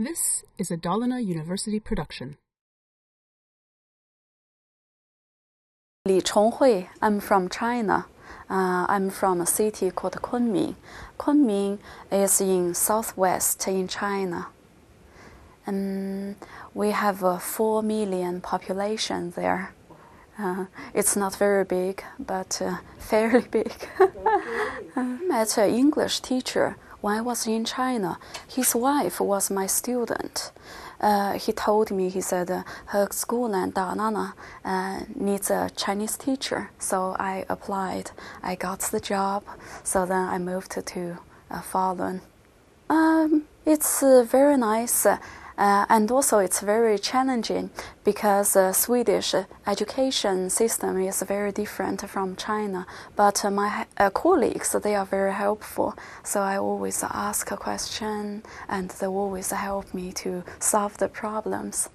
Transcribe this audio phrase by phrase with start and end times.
[0.00, 2.36] This is a Dalarna University production.
[6.06, 6.86] Li Chonghui.
[7.02, 8.06] I'm from China.
[8.48, 10.76] Uh, I'm from a city called Kunming.
[11.18, 11.80] Kunming
[12.12, 14.46] is in southwest in China.
[15.66, 16.36] And
[16.74, 19.74] we have a 4 million population there.
[20.38, 23.74] Uh, it's not very big, but uh, fairly big.
[24.94, 28.18] I met an English teacher when I was in China.
[28.48, 30.52] His wife was my student.
[31.00, 34.32] Uh, he told me, he said, uh, her school in Dalarna
[34.64, 36.70] uh, needs a Chinese teacher.
[36.78, 38.10] So I applied.
[38.42, 39.44] I got the job.
[39.84, 41.18] So then I moved to
[41.50, 42.20] uh, Falun.
[42.90, 45.06] Um, it's uh, very nice.
[45.58, 47.70] Uh, and also, it's very challenging
[48.04, 49.34] because uh, Swedish
[49.66, 52.86] education system is very different from China.
[53.16, 55.96] But uh, my uh, colleagues, they are very helpful.
[56.22, 61.88] So I always ask a question, and they always help me to solve the problems.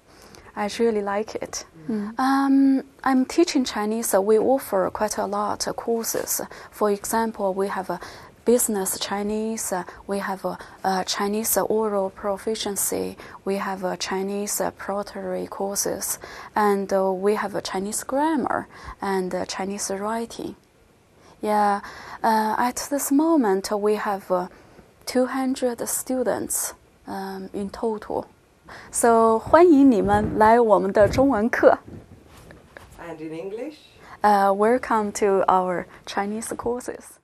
[0.56, 1.64] I really like it.
[1.88, 2.18] Mm.
[2.18, 4.10] Um, I'm teaching Chinese.
[4.10, 6.40] So we offer quite a lot of courses.
[6.70, 7.98] For example, we have a
[8.45, 14.71] business Chinese, uh, we have a, a, Chinese oral proficiency, we have a Chinese uh,
[14.71, 16.17] poetry courses,
[16.55, 18.67] and uh, we have a Chinese grammar
[19.01, 20.55] and uh, Chinese writing.
[21.41, 21.81] Yeah,
[22.23, 24.47] uh, at this moment we have uh,
[25.05, 26.73] 200 students
[27.07, 28.25] um, in total.
[28.91, 31.77] So 欢迎你们来我们的中文课。
[32.99, 33.75] And in English?
[34.21, 37.19] Uh, welcome to our Chinese courses.